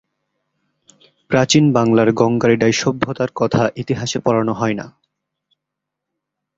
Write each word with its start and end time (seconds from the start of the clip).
প্রাচীন 1.31 1.65
বাংলার 1.73 2.09
গঙ্গারিডাই 2.11 2.73
সভ্যতার 2.73 3.31
কথা 3.35 3.61
ইতিহাসে 3.75 4.17
পড়ানো 4.19 4.53
হয়না। 4.53 4.85